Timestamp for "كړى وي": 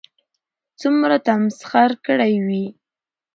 2.05-2.65